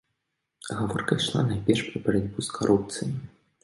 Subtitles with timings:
[0.77, 3.19] Гаворка ішла найперш пра барацьбу з карупцыяй.